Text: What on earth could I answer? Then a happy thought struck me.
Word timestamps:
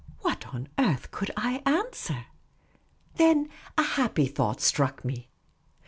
What 0.21 0.47
on 0.47 0.67
earth 0.79 1.11
could 1.11 1.29
I 1.37 1.61
answer? 1.63 2.25
Then 3.17 3.49
a 3.77 3.83
happy 3.83 4.25
thought 4.25 4.59
struck 4.59 5.05
me. 5.05 5.29